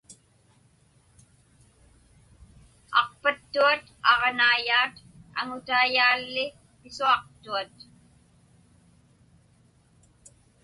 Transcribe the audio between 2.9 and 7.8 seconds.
Aqpattuat aġnaiyaat, aŋutaiyaalli pisuaqtuat.